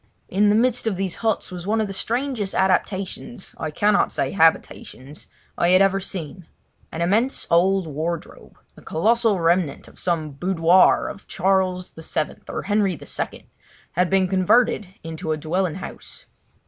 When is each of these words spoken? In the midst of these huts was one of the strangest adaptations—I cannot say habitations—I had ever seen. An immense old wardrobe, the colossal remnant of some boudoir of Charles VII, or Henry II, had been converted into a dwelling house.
In 0.29 0.49
the 0.49 0.55
midst 0.55 0.87
of 0.87 0.95
these 0.95 1.17
huts 1.17 1.51
was 1.51 1.67
one 1.67 1.79
of 1.79 1.85
the 1.85 1.93
strangest 1.93 2.55
adaptations—I 2.55 3.69
cannot 3.69 4.11
say 4.11 4.31
habitations—I 4.31 5.69
had 5.69 5.79
ever 5.83 5.99
seen. 5.99 6.47
An 6.91 7.03
immense 7.03 7.45
old 7.51 7.85
wardrobe, 7.85 8.57
the 8.73 8.81
colossal 8.81 9.39
remnant 9.39 9.87
of 9.87 9.99
some 9.99 10.31
boudoir 10.31 11.07
of 11.07 11.27
Charles 11.27 11.91
VII, 11.91 12.37
or 12.49 12.63
Henry 12.63 12.99
II, 12.99 13.47
had 13.91 14.09
been 14.09 14.27
converted 14.27 14.87
into 15.03 15.33
a 15.33 15.37
dwelling 15.37 15.75
house. 15.75 16.25